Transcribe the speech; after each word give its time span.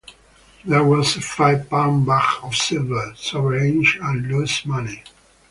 There 0.65 0.83
was 0.83 1.15
a 1.15 1.21
five-pound 1.21 2.07
bag 2.07 2.39
of 2.41 2.55
silver, 2.55 3.13
sovereigns 3.15 3.87
and 4.01 4.27
loose 4.31 4.65
money. 4.65 5.03